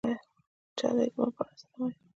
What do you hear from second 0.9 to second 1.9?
د اجماع په اړه څه نه